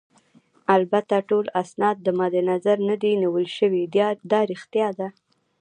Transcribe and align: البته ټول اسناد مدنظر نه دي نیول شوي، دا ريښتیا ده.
البته 0.75 1.15
ټول 1.29 1.45
اسناد 1.61 1.97
مدنظر 2.19 2.77
نه 2.89 2.95
دي 3.03 3.11
نیول 3.21 3.47
شوي، 3.57 3.83
دا 4.31 4.39
ريښتیا 4.51 4.87
ده. 4.99 5.07